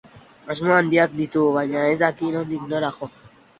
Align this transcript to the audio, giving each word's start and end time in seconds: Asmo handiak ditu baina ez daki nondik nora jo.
Asmo 0.53 0.73
handiak 0.75 1.13
ditu 1.19 1.45
baina 1.59 1.85
ez 1.93 2.01
daki 2.01 2.33
nondik 2.39 2.67
nora 2.75 2.93
jo. 2.99 3.15